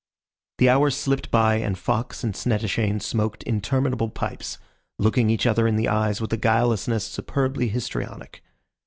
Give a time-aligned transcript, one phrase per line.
[0.57, 4.57] The hours slipped by, and Fox and Snettishane smoked interminable pipes,
[4.97, 8.41] looking each other in the eyes with a guilelessness superbly histrionic.